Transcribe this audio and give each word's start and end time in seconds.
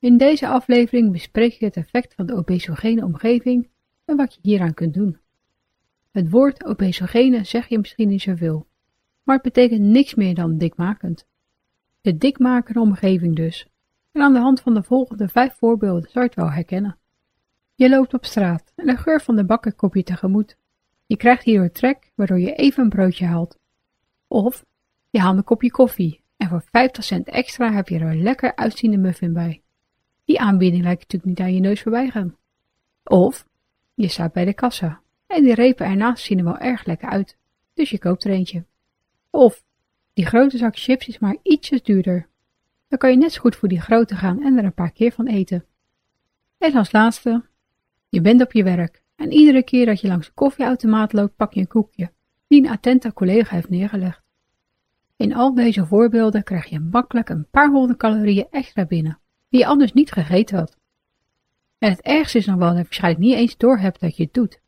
In 0.00 0.16
deze 0.16 0.48
aflevering 0.48 1.12
bespreek 1.12 1.54
ik 1.54 1.60
het 1.60 1.76
effect 1.76 2.14
van 2.14 2.26
de 2.26 2.34
obesogene 2.34 3.04
omgeving 3.04 3.68
en 4.04 4.16
wat 4.16 4.34
je 4.34 4.40
hieraan 4.42 4.74
kunt 4.74 4.94
doen. 4.94 5.18
Het 6.10 6.30
woord 6.30 6.64
obesogene 6.64 7.44
zeg 7.44 7.68
je 7.68 7.78
misschien 7.78 8.08
niet 8.08 8.22
zoveel, 8.22 8.66
maar 9.22 9.34
het 9.34 9.44
betekent 9.44 9.80
niks 9.80 10.14
meer 10.14 10.34
dan 10.34 10.58
dikmakend. 10.58 11.26
De 12.00 12.16
dikmakende 12.16 12.80
omgeving 12.80 13.36
dus. 13.36 13.68
En 14.12 14.22
aan 14.22 14.32
de 14.32 14.38
hand 14.38 14.60
van 14.60 14.74
de 14.74 14.82
volgende 14.82 15.28
vijf 15.28 15.54
voorbeelden 15.54 16.10
zou 16.10 16.24
je 16.24 16.30
het 16.30 16.34
wel 16.34 16.50
herkennen. 16.50 16.98
Je 17.74 17.88
loopt 17.88 18.14
op 18.14 18.24
straat 18.24 18.72
en 18.76 18.86
de 18.86 18.96
geur 18.96 19.20
van 19.20 19.36
de 19.36 19.44
bakker 19.44 19.74
komt 19.74 19.94
je 19.94 20.02
tegemoet. 20.02 20.56
Je 21.06 21.16
krijgt 21.16 21.44
hierdoor 21.44 21.70
trek, 21.70 22.12
waardoor 22.14 22.40
je 22.40 22.54
even 22.54 22.82
een 22.82 22.88
broodje 22.88 23.26
haalt. 23.26 23.58
Of 24.26 24.64
je 25.10 25.20
haalt 25.20 25.36
een 25.36 25.44
kopje 25.44 25.70
koffie 25.70 26.22
en 26.36 26.48
voor 26.48 26.62
50 26.70 27.04
cent 27.04 27.28
extra 27.28 27.72
heb 27.72 27.88
je 27.88 27.98
er 27.98 28.10
een 28.10 28.22
lekker 28.22 28.56
uitziende 28.56 28.98
muffin 28.98 29.32
bij. 29.32 29.62
Die 30.28 30.40
aanbieding 30.40 30.82
lijkt 30.82 31.00
natuurlijk 31.00 31.24
niet 31.24 31.40
aan 31.40 31.54
je 31.54 31.60
neus 31.60 31.82
voorbij 31.82 32.10
gaan. 32.10 32.36
Of 33.04 33.46
je 33.94 34.08
staat 34.08 34.32
bij 34.32 34.44
de 34.44 34.54
kassa 34.54 35.00
en 35.26 35.42
die 35.44 35.54
repen 35.54 35.86
ernaast 35.86 36.24
zien 36.24 36.38
er 36.38 36.44
wel 36.44 36.58
erg 36.58 36.84
lekker 36.84 37.08
uit, 37.08 37.36
dus 37.74 37.90
je 37.90 37.98
koopt 37.98 38.24
er 38.24 38.30
eentje. 38.30 38.64
Of 39.30 39.64
die 40.12 40.26
grote 40.26 40.58
zak 40.58 40.78
chips 40.78 41.08
is 41.08 41.18
maar 41.18 41.36
ietsjes 41.42 41.82
duurder. 41.82 42.28
Dan 42.88 42.98
kan 42.98 43.10
je 43.10 43.16
net 43.16 43.32
zo 43.32 43.40
goed 43.40 43.56
voor 43.56 43.68
die 43.68 43.80
grote 43.80 44.14
gaan 44.14 44.42
en 44.42 44.58
er 44.58 44.64
een 44.64 44.74
paar 44.74 44.92
keer 44.92 45.12
van 45.12 45.26
eten. 45.26 45.64
En 46.58 46.74
als 46.74 46.92
laatste, 46.92 47.44
je 48.08 48.20
bent 48.20 48.42
op 48.42 48.52
je 48.52 48.62
werk 48.62 49.02
en 49.16 49.32
iedere 49.32 49.62
keer 49.62 49.86
dat 49.86 50.00
je 50.00 50.08
langs 50.08 50.26
de 50.26 50.32
koffieautomaat 50.32 51.12
loopt 51.12 51.36
pak 51.36 51.52
je 51.52 51.60
een 51.60 51.66
koekje 51.66 52.12
die 52.46 52.62
een 52.62 52.70
attente 52.70 53.12
collega 53.12 53.54
heeft 53.54 53.68
neergelegd. 53.68 54.22
In 55.16 55.34
al 55.34 55.54
deze 55.54 55.86
voorbeelden 55.86 56.42
krijg 56.42 56.66
je 56.66 56.80
makkelijk 56.80 57.28
een 57.28 57.46
paar 57.50 57.70
honderd 57.70 57.98
calorieën 57.98 58.46
extra 58.50 58.86
binnen 58.86 59.18
die 59.48 59.60
je 59.60 59.66
anders 59.66 59.92
niet 59.92 60.12
gegeten 60.12 60.58
had. 60.58 60.76
En 61.78 61.90
het 61.90 62.00
ergste 62.00 62.38
is 62.38 62.46
nog 62.46 62.56
wel 62.56 62.68
dat 62.68 62.76
je 62.76 62.82
waarschijnlijk 62.82 63.24
niet 63.24 63.34
eens 63.34 63.56
doorhebt 63.56 64.00
dat 64.00 64.16
je 64.16 64.22
het 64.22 64.34
doet. 64.34 64.60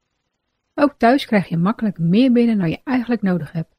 Ook 0.75 0.95
thuis 0.99 1.27
krijg 1.27 1.49
je 1.49 1.57
makkelijk 1.57 1.99
meer 1.99 2.33
binnen 2.33 2.59
dan 2.59 2.71
je 2.71 2.81
eigenlijk 2.85 3.23
nodig 3.23 3.53
hebt. 3.53 3.77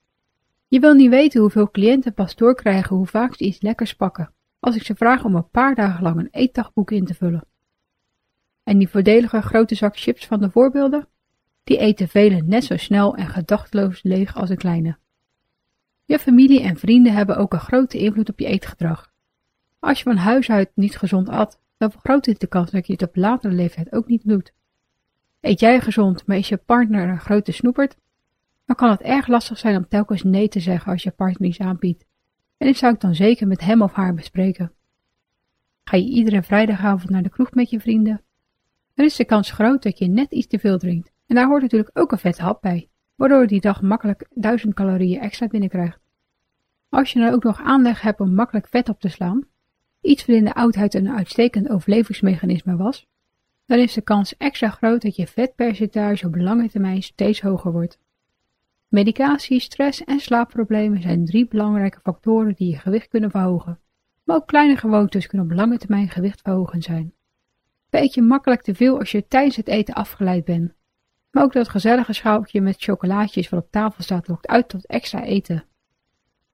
Je 0.67 0.79
wil 0.79 0.93
niet 0.93 1.09
weten 1.09 1.41
hoeveel 1.41 1.71
cliënten 1.71 2.13
pas 2.13 2.35
doorkrijgen 2.35 2.95
hoe 2.95 3.07
vaak 3.07 3.35
ze 3.35 3.43
iets 3.43 3.61
lekkers 3.61 3.93
pakken, 3.93 4.33
als 4.59 4.75
ik 4.75 4.83
ze 4.83 4.95
vraag 4.95 5.23
om 5.23 5.35
een 5.35 5.49
paar 5.49 5.75
dagen 5.75 6.03
lang 6.03 6.19
een 6.19 6.27
eetdagboek 6.31 6.91
in 6.91 7.05
te 7.05 7.13
vullen. 7.13 7.45
En 8.63 8.77
die 8.77 8.89
voordelige 8.89 9.41
grote 9.41 9.75
zak 9.75 9.97
chips 9.97 10.25
van 10.25 10.39
de 10.39 10.49
voorbeelden, 10.49 11.07
die 11.63 11.77
eten 11.77 12.07
velen 12.07 12.47
net 12.47 12.63
zo 12.63 12.77
snel 12.77 13.15
en 13.15 13.27
gedachteloos 13.27 14.03
leeg 14.03 14.35
als 14.35 14.49
de 14.49 14.57
kleine. 14.57 14.97
Je 16.05 16.19
familie 16.19 16.61
en 16.61 16.77
vrienden 16.77 17.13
hebben 17.13 17.37
ook 17.37 17.53
een 17.53 17.59
grote 17.59 17.97
invloed 17.97 18.29
op 18.29 18.39
je 18.39 18.45
eetgedrag. 18.45 19.10
Als 19.81 19.97
je 19.97 20.03
van 20.03 20.17
huis 20.17 20.49
uit 20.49 20.71
niet 20.75 20.97
gezond 20.97 21.29
at, 21.29 21.59
dan 21.77 21.91
vergroot 21.91 22.23
dit 22.23 22.39
de 22.39 22.47
kans 22.47 22.71
dat 22.71 22.87
je 22.87 22.93
het 22.93 23.01
op 23.01 23.15
latere 23.15 23.53
leeftijd 23.53 23.91
ook 23.93 24.07
niet 24.07 24.27
doet. 24.27 24.53
Eet 25.39 25.59
jij 25.59 25.81
gezond, 25.81 26.25
maar 26.25 26.37
is 26.37 26.49
je 26.49 26.57
partner 26.57 27.09
een 27.09 27.19
grote 27.19 27.51
snoepert, 27.51 27.97
dan 28.65 28.75
kan 28.75 28.89
het 28.89 29.01
erg 29.01 29.27
lastig 29.27 29.57
zijn 29.57 29.77
om 29.77 29.87
telkens 29.87 30.23
nee 30.23 30.47
te 30.47 30.59
zeggen 30.59 30.91
als 30.91 31.03
je 31.03 31.11
partner 31.11 31.49
iets 31.49 31.59
aanbiedt. 31.59 32.05
En 32.57 32.67
dit 32.67 32.77
zou 32.77 32.93
ik 32.93 32.99
dan 32.99 33.15
zeker 33.15 33.47
met 33.47 33.61
hem 33.61 33.81
of 33.81 33.93
haar 33.93 34.13
bespreken. 34.13 34.71
Ga 35.83 35.97
je 35.97 36.09
iedere 36.09 36.43
vrijdagavond 36.43 37.09
naar 37.09 37.23
de 37.23 37.29
kroeg 37.29 37.51
met 37.51 37.69
je 37.69 37.79
vrienden, 37.79 38.21
dan 38.93 39.05
is 39.05 39.15
de 39.15 39.25
kans 39.25 39.51
groot 39.51 39.83
dat 39.83 39.97
je 39.97 40.07
net 40.07 40.31
iets 40.31 40.47
te 40.47 40.59
veel 40.59 40.77
drinkt. 40.77 41.11
En 41.27 41.35
daar 41.35 41.47
hoort 41.47 41.61
natuurlijk 41.61 41.99
ook 41.99 42.11
een 42.11 42.17
vette 42.17 42.41
hap 42.41 42.61
bij, 42.61 42.89
waardoor 43.15 43.41
je 43.41 43.47
die 43.47 43.61
dag 43.61 43.81
makkelijk 43.81 44.27
1000 44.33 44.73
calorieën 44.73 45.21
extra 45.21 45.47
binnenkrijgt. 45.47 45.99
Als 46.89 47.13
je 47.13 47.19
dan 47.19 47.33
ook 47.33 47.43
nog 47.43 47.61
aanleg 47.61 48.01
hebt 48.01 48.19
om 48.19 48.33
makkelijk 48.33 48.67
vet 48.67 48.89
op 48.89 48.99
te 48.99 49.09
slaan, 49.09 49.49
iets 50.01 50.25
wat 50.25 50.35
in 50.35 50.45
de 50.45 50.53
oudheid 50.53 50.93
een 50.93 51.09
uitstekend 51.09 51.69
overlevingsmechanisme 51.69 52.75
was, 52.75 53.07
dan 53.65 53.79
is 53.79 53.93
de 53.93 54.01
kans 54.01 54.37
extra 54.37 54.69
groot 54.69 55.01
dat 55.01 55.15
je 55.15 55.27
vetpercentage 55.27 56.27
op 56.27 56.35
lange 56.35 56.69
termijn 56.69 57.03
steeds 57.03 57.41
hoger 57.41 57.71
wordt. 57.71 57.99
Medicatie, 58.87 59.59
stress 59.59 60.03
en 60.03 60.19
slaapproblemen 60.19 61.01
zijn 61.01 61.25
drie 61.25 61.47
belangrijke 61.47 61.99
factoren 61.99 62.53
die 62.53 62.69
je 62.69 62.77
gewicht 62.77 63.07
kunnen 63.07 63.31
verhogen, 63.31 63.79
maar 64.23 64.35
ook 64.35 64.47
kleine 64.47 64.77
gewoontes 64.77 65.27
kunnen 65.27 65.47
op 65.47 65.53
lange 65.53 65.77
termijn 65.77 66.09
gewichtverhogend 66.09 66.83
zijn. 66.83 67.13
Eet 67.89 68.13
je 68.13 68.21
makkelijk 68.21 68.61
te 68.61 68.75
veel 68.75 68.99
als 68.99 69.11
je 69.11 69.27
tijdens 69.27 69.55
het 69.55 69.67
eten 69.67 69.93
afgeleid 69.93 70.45
bent, 70.45 70.73
maar 71.31 71.43
ook 71.43 71.53
dat 71.53 71.69
gezellige 71.69 72.13
schaaltje 72.13 72.61
met 72.61 72.83
chocolaatjes 72.83 73.49
wat 73.49 73.63
op 73.63 73.71
tafel 73.71 74.03
staat 74.03 74.27
lokt 74.27 74.47
uit 74.47 74.69
tot 74.69 74.85
extra 74.85 75.23
eten. 75.23 75.65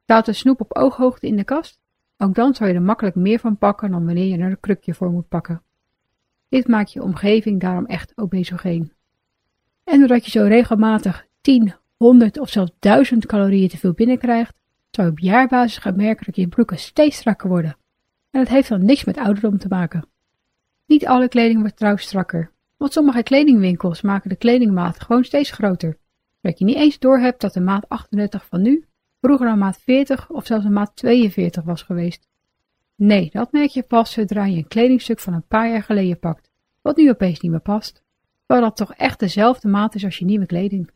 Staat 0.04 0.26
de 0.26 0.34
snoep 0.34 0.62
op 0.62 0.76
ooghoogte 0.76 1.28
in 1.28 1.36
de 1.36 1.44
kast? 1.44 1.80
Ook 2.18 2.36
dan 2.36 2.56
zou 2.56 2.70
je 2.70 2.76
er 2.76 2.82
makkelijk 2.82 3.16
meer 3.16 3.40
van 3.40 3.58
pakken 3.58 3.92
dan 3.92 4.06
wanneer 4.06 4.26
je 4.26 4.38
er 4.38 4.50
een 4.50 4.60
krukje 4.60 4.94
voor 4.94 5.12
moet 5.12 5.28
pakken. 5.28 5.62
Dit 6.50 6.68
maakt 6.68 6.94
je 6.94 7.04
omgeving 7.04 7.60
daarom 7.60 7.86
echt 7.86 8.12
obesogeen. 8.16 8.92
En 9.84 10.00
doordat 10.00 10.26
je 10.26 10.32
zo 10.32 10.44
regelmatig 10.44 11.28
10, 11.42 11.74
100 11.98 12.40
of 12.40 12.50
zelfs 12.50 12.72
1000 12.80 13.26
calorieën 13.26 13.70
te 13.70 13.78
veel 13.78 13.94
binnenkrijgt, 13.94 14.56
zou 14.92 15.08
je 15.08 15.14
op 15.14 15.20
jaarbasis 15.20 15.78
gaan 15.78 15.96
merken 15.96 16.26
dat 16.26 16.36
je 16.36 16.48
broeken 16.48 16.78
steeds 16.78 17.18
strakker 17.18 17.50
worden. 17.50 17.78
En 18.32 18.40
dat 18.40 18.50
heeft 18.50 18.70
dan 18.70 18.86
niks 18.86 19.04
met 19.04 19.18
ouderdom 19.18 19.58
te 19.58 19.68
maken. 19.68 20.08
Niet 20.86 21.08
alle 21.08 21.28
kleding 21.28 21.60
wordt 21.60 21.78
trouwens 21.78 22.06
strakker, 22.06 22.52
want 22.78 22.94
sommige 22.94 23.24
kledingwinkels 23.24 24.02
maken 24.02 24.30
de 24.30 24.36
kledingmaat 24.36 25.00
gewoon 25.00 25.24
steeds 25.24 25.52
groter, 25.52 25.98
zodat 26.42 26.60
je 26.60 26.66
niet 26.66 26.76
eens 26.76 27.00
doorhebt 27.00 27.42
dat 27.42 27.54
de 27.54 27.60
maat 27.60 27.90
38 27.90 28.46
van 28.46 28.62
nu 28.62 28.87
vroeger 29.22 29.48
een 29.48 29.58
maat 29.58 29.78
40 29.78 30.30
of 30.30 30.46
zelfs 30.46 30.66
een 30.66 30.74
maat 30.74 30.96
42 30.96 31.64
was 31.64 31.82
geweest. 31.82 32.28
Nee, 32.96 33.30
dat 33.32 33.52
merk 33.52 33.70
je 33.70 33.84
pas 33.84 34.12
zodra 34.12 34.46
je 34.46 34.58
een 34.58 34.68
kledingstuk 34.68 35.20
van 35.20 35.34
een 35.34 35.48
paar 35.48 35.70
jaar 35.70 35.84
geleden 35.84 36.20
pakt, 36.20 36.52
wat 36.82 36.98
nu 36.98 37.10
opeens 37.10 37.40
niet 37.40 37.52
meer 37.52 37.60
past, 37.60 38.04
terwijl 38.46 38.68
dat 38.68 38.78
toch 38.78 38.94
echt 38.94 39.20
dezelfde 39.20 39.68
maat 39.68 39.96
is 39.96 40.04
als 40.04 40.18
je 40.18 40.26
nieuwe 40.26 40.46
kleding. 40.46 40.90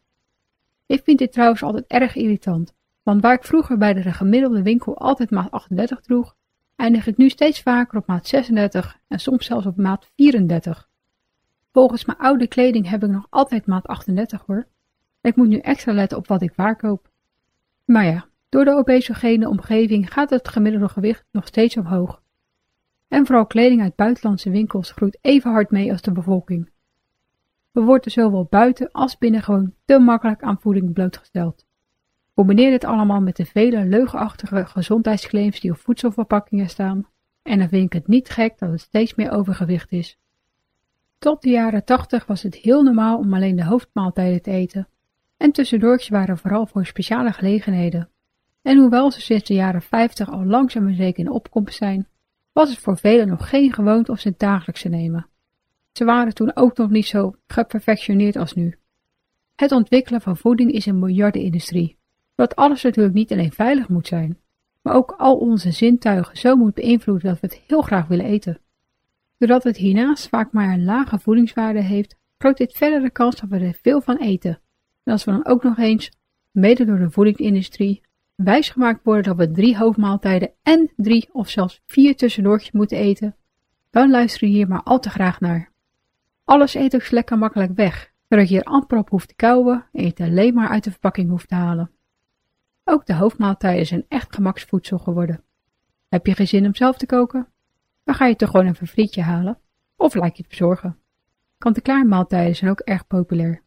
Ik 0.86 1.04
vind 1.04 1.20
dit 1.20 1.32
trouwens 1.32 1.64
altijd 1.64 1.86
erg 1.88 2.16
irritant, 2.16 2.74
want 3.04 3.22
waar 3.22 3.34
ik 3.34 3.44
vroeger 3.44 3.78
bij 3.78 3.94
de 3.94 4.14
gemiddelde 4.14 4.62
winkel 4.62 4.98
altijd 4.98 5.32
maat 5.32 5.52
38 5.52 6.02
droeg, 6.02 6.36
eindig 6.76 7.08
ik 7.08 7.18
nu 7.18 7.30
steeds 7.30 7.62
vaker 7.62 7.98
op 7.98 8.08
maat 8.08 8.28
36 8.28 9.00
en 9.08 9.20
soms 9.20 9.46
zelfs 9.46 9.66
op 9.66 9.78
maat 9.78 10.12
34. 10.16 10.90
Volgens 11.72 12.06
mijn 12.06 12.18
oude 12.18 12.48
kleding 12.48 12.90
heb 12.90 13.04
ik 13.04 13.10
nog 13.10 13.28
altijd 13.30 13.66
maat 13.66 13.88
38 13.88 14.44
hoor. 14.46 14.68
Ik 15.22 15.36
moet 15.36 15.48
nu 15.48 15.58
extra 15.58 15.94
letten 15.94 16.18
op 16.18 16.28
wat 16.28 16.42
ik 16.42 16.54
waar 16.56 16.76
koop. 16.76 17.11
Maar 17.92 18.06
ja, 18.06 18.26
door 18.50 18.66
de 18.66 18.76
obesogene 18.76 19.50
omgeving 19.50 20.14
gaat 20.14 20.30
het 20.30 20.48
gemiddelde 20.48 20.90
gewicht 20.90 21.26
nog 21.32 21.48
steeds 21.48 21.78
omhoog. 21.78 22.22
En 23.08 23.26
vooral 23.26 23.46
kleding 23.46 23.82
uit 23.82 23.96
buitenlandse 23.96 24.50
winkels 24.50 24.92
groeit 24.92 25.18
even 25.22 25.52
hard 25.52 25.72
mee 25.72 25.92
als 25.92 26.02
de 26.02 26.12
bevolking. 26.12 26.70
We 27.72 27.82
worden 27.82 28.12
zowel 28.12 28.48
buiten 28.50 28.92
als 28.92 29.18
binnen 29.18 29.42
gewoon 29.42 29.74
te 29.86 30.00
makkelijk 30.00 30.42
aan 30.42 30.60
voeding 30.60 30.94
blootgesteld. 30.94 31.66
Combineer 32.34 32.70
dit 32.70 32.84
allemaal 32.84 33.22
met 33.22 33.36
de 33.36 33.46
vele 33.46 33.86
leugenachtige 33.86 34.66
gezondheidsclaims 34.66 35.60
die 35.60 35.72
op 35.72 35.78
voedselverpakkingen 35.78 36.70
staan, 36.70 37.08
en 37.42 37.60
dan 37.60 37.70
vind 37.70 37.86
ik 37.86 37.94
het 37.94 38.08
niet 38.08 38.30
gek 38.30 38.60
dat 38.60 38.72
het 38.72 38.82
steeds 38.82 39.16
meer 39.16 39.32
overgewicht 39.32 39.92
is. 39.92 40.18
Tot 41.18 41.42
de 41.42 41.50
jaren 41.50 41.86
80 41.86 42.26
was 42.26 42.44
het 42.44 42.56
heel 42.56 42.84
normaal 42.84 43.18
om 43.18 43.34
alleen 43.34 43.56
de 43.56 43.66
hoofdmaaltijden 43.66 44.42
te 44.42 44.52
eten, 44.52 44.88
en 45.42 45.52
tussendoortjes 45.52 46.10
waren 46.10 46.38
vooral 46.38 46.66
voor 46.66 46.86
speciale 46.86 47.32
gelegenheden. 47.32 48.10
En 48.62 48.78
hoewel 48.78 49.12
ze 49.12 49.22
sinds 49.22 49.44
de 49.44 49.54
jaren 49.54 49.82
50 49.82 50.32
al 50.32 50.46
langzaam 50.46 50.88
en 50.88 50.96
zeker 50.96 51.20
in 51.20 51.32
opkomst 51.32 51.78
zijn, 51.78 52.08
was 52.52 52.70
het 52.70 52.80
voor 52.80 52.98
velen 52.98 53.28
nog 53.28 53.50
geen 53.50 53.74
gewoonte 53.74 54.12
om 54.12 54.18
ze 54.18 54.34
dagelijks 54.38 54.82
te 54.82 54.90
nemen. 54.90 55.28
Ze 55.92 56.06
waren 56.06 56.34
toen 56.34 56.56
ook 56.56 56.78
nog 56.78 56.90
niet 56.90 57.06
zo 57.06 57.36
geperfectioneerd 57.48 58.36
als 58.36 58.54
nu. 58.54 58.78
Het 59.56 59.72
ontwikkelen 59.72 60.22
van 60.22 60.38
voeding 60.38 60.72
is 60.72 60.86
een 60.86 61.00
miljardenindustrie, 61.00 61.98
wat 62.36 62.56
alles 62.56 62.84
natuurlijk 62.84 63.16
niet 63.16 63.32
alleen 63.32 63.52
veilig 63.52 63.88
moet 63.90 64.08
zijn, 64.08 64.40
maar 64.82 64.96
ook 64.96 65.12
al 65.18 65.38
onze 65.38 65.72
zintuigen 65.72 66.38
zo 66.38 66.56
moet 66.56 66.74
beïnvloeden 66.74 67.30
dat 67.30 67.40
we 67.40 67.48
het 67.48 67.62
heel 67.68 67.82
graag 67.82 68.08
willen 68.08 68.26
eten. 68.26 68.60
Doordat 69.38 69.64
het 69.64 69.78
hiernaast 69.78 70.30
vaak 70.30 70.52
maar 70.52 70.74
een 70.74 70.84
lage 70.84 71.20
voedingswaarde 71.20 71.82
heeft, 71.82 72.16
groot 72.38 72.58
dit 72.58 72.72
verder 72.72 73.02
de 73.02 73.12
kans 73.12 73.40
dat 73.40 73.50
we 73.50 73.60
er 73.60 73.80
veel 73.82 74.02
van 74.02 74.18
eten 74.18 74.62
als 75.12 75.24
we 75.24 75.32
dan 75.32 75.46
ook 75.46 75.64
nog 75.64 75.78
eens, 75.78 76.12
mede 76.52 76.86
door 76.86 76.98
de 76.98 77.10
voedingsindustrie, 77.10 78.02
wijsgemaakt 78.36 79.04
worden 79.04 79.24
dat 79.24 79.48
we 79.48 79.52
drie 79.52 79.78
hoofdmaaltijden 79.78 80.52
en 80.64 80.92
drie 80.96 81.30
of 81.32 81.50
zelfs 81.50 81.82
vier 81.86 82.16
tussendoortjes 82.16 82.72
moeten 82.72 82.98
eten, 82.98 83.36
dan 83.90 84.10
luister 84.10 84.48
hier 84.48 84.68
maar 84.68 84.84
al 84.84 85.00
te 85.00 85.10
graag 85.10 85.40
naar. 85.40 85.72
Alles 86.44 86.74
eet 86.74 86.96
ook 86.96 87.12
lekker 87.12 87.38
makkelijk 87.38 87.76
weg, 87.76 88.12
zodat 88.30 88.50
je 88.50 88.58
er 88.58 88.64
amper 88.64 88.98
op 88.98 89.10
hoeft 89.10 89.28
te 89.28 89.36
kauwen 89.36 89.86
en 89.92 90.02
je 90.02 90.10
het 90.10 90.20
alleen 90.20 90.54
maar 90.54 90.70
uit 90.70 90.84
de 90.84 90.92
verpakking 90.92 91.30
hoeft 91.30 91.48
te 91.48 91.56
halen. 91.56 91.92
Ook 92.84 93.06
de 93.06 93.14
hoofdmaaltijden 93.14 93.86
zijn 93.86 94.06
echt 94.08 94.36
gemaksvoedsel 94.36 94.98
geworden. 94.98 95.44
Heb 96.10 96.26
je 96.26 96.36
geen 96.36 96.48
zin 96.48 96.66
om 96.66 96.76
zelf 96.76 96.98
te 96.98 97.06
koken? 97.06 97.48
Dan 98.04 98.16
ga 98.16 98.26
je 98.26 98.36
toch 98.36 98.50
gewoon 98.50 98.66
een 98.66 98.88
frietje 98.88 99.22
halen 99.22 99.60
of 99.96 100.14
laat 100.14 100.38
je 100.38 100.42
het 100.42 100.52
bezorgen. 100.52 100.98
Kant-en-klaar 101.58 102.06
maaltijden 102.06 102.56
zijn 102.56 102.72
ook 102.72 102.80
erg 102.80 103.08
populair. 103.08 103.64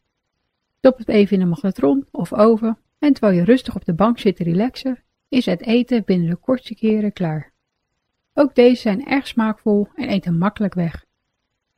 Stop 0.85 0.99
het 0.99 1.09
even 1.09 1.37
in 1.37 1.43
een 1.43 1.49
magnetron 1.49 2.07
of 2.11 2.33
oven 2.33 2.79
en 2.99 3.13
terwijl 3.13 3.39
je 3.39 3.45
rustig 3.45 3.75
op 3.75 3.85
de 3.85 3.95
bank 3.95 4.19
zit 4.19 4.37
te 4.37 4.45
relaxen, 4.45 5.03
is 5.29 5.47
het 5.47 5.63
eten 5.63 6.05
binnen 6.05 6.31
de 6.31 6.37
kortste 6.37 6.75
keren 6.75 7.13
klaar. 7.13 7.53
Ook 8.35 8.55
deze 8.55 8.81
zijn 8.81 9.07
erg 9.07 9.27
smaakvol 9.27 9.89
en 9.95 10.09
eten 10.09 10.39
makkelijk 10.39 10.75
weg. 10.75 11.05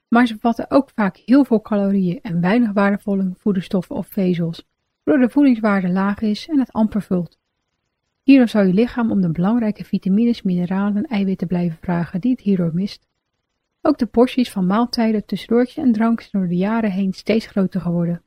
Maar 0.08 0.26
ze 0.26 0.35
bevatten 0.35 0.70
ook 0.70 0.91
vaak 0.94 1.17
heel 1.17 1.44
veel 1.44 1.61
calorieën 1.61 2.19
en 2.23 2.41
weinig 2.41 2.73
waardevolle 2.73 3.35
voedingsstoffen 3.38 3.97
of 3.97 4.06
vezels, 4.06 4.67
waardoor 5.03 5.26
de 5.26 5.32
voedingswaarde 5.32 5.88
laag 5.88 6.20
is 6.20 6.49
en 6.49 6.59
het 6.59 6.73
amper 6.73 7.02
vult. 7.02 7.38
Hierdoor 8.23 8.49
zou 8.49 8.67
je 8.67 8.75
lichaam 8.75 9.11
om 9.11 9.20
de 9.20 9.31
belangrijke 9.31 9.85
vitamines, 9.85 10.43
mineralen 10.43 10.97
en 10.97 11.06
eiwitten 11.06 11.47
blijven 11.47 11.79
vragen 11.81 12.20
die 12.20 12.31
het 12.31 12.41
hierdoor 12.41 12.75
mist. 12.75 13.06
Ook 13.82 13.99
de 13.99 14.06
porties 14.06 14.50
van 14.50 14.67
maaltijden, 14.67 15.26
tussendoortjes 15.26 15.85
en 15.85 15.93
drank 15.93 16.20
zijn 16.20 16.43
door 16.43 16.50
de 16.50 16.59
jaren 16.59 16.91
heen 16.91 17.12
steeds 17.12 17.47
groter 17.47 17.81
geworden. 17.81 18.20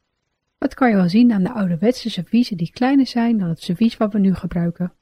Dat 0.59 0.73
kan 0.73 0.89
je 0.89 0.95
wel 0.95 1.09
zien 1.09 1.31
aan 1.31 1.43
de 1.43 1.53
ouderwetse 1.53 2.09
serviezen 2.09 2.57
die 2.57 2.71
kleiner 2.71 3.07
zijn 3.07 3.37
dan 3.37 3.49
het 3.49 3.61
servies 3.61 3.97
wat 3.97 4.13
we 4.13 4.19
nu 4.19 4.33
gebruiken. 4.33 4.93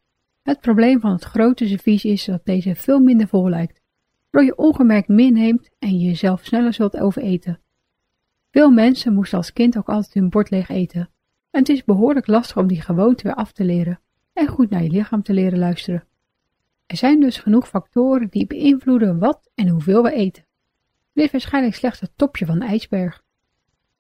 Het 0.41 0.59
probleem 0.59 0.99
van 0.99 1.11
het 1.11 1.23
grote 1.23 1.67
servies 1.67 2.05
is 2.05 2.25
dat 2.25 2.45
deze 2.45 2.75
veel 2.75 2.99
minder 2.99 3.27
vol 3.27 3.49
lijkt, 3.49 3.81
waardoor 4.29 4.51
je 4.51 4.57
ongemerkt 4.57 5.07
meer 5.07 5.31
neemt 5.31 5.69
en 5.79 5.99
je 5.99 6.05
jezelf 6.05 6.45
sneller 6.45 6.73
zult 6.73 6.97
overeten. 6.97 7.59
Veel 8.51 8.71
mensen 8.71 9.13
moesten 9.13 9.37
als 9.37 9.53
kind 9.53 9.77
ook 9.77 9.89
altijd 9.89 10.13
hun 10.13 10.29
bord 10.29 10.49
leeg 10.49 10.69
eten, 10.69 11.09
en 11.51 11.59
het 11.59 11.69
is 11.69 11.83
behoorlijk 11.83 12.27
lastig 12.27 12.57
om 12.57 12.67
die 12.67 12.81
gewoonte 12.81 13.23
weer 13.23 13.35
af 13.35 13.51
te 13.51 13.63
leren 13.63 13.99
en 14.33 14.47
goed 14.47 14.69
naar 14.69 14.83
je 14.83 14.89
lichaam 14.89 15.23
te 15.23 15.33
leren 15.33 15.59
luisteren. 15.59 16.07
Er 16.85 16.97
zijn 16.97 17.19
dus 17.19 17.37
genoeg 17.37 17.67
factoren 17.67 18.27
die 18.29 18.47
beïnvloeden 18.47 19.19
wat 19.19 19.49
en 19.55 19.67
hoeveel 19.67 20.03
we 20.03 20.11
eten. 20.11 20.45
Dit 21.13 21.25
is 21.25 21.31
waarschijnlijk 21.31 21.75
slechts 21.75 21.99
het 21.99 22.11
topje 22.15 22.45
van 22.45 22.59
de 22.59 22.65
ijsberg. 22.65 23.25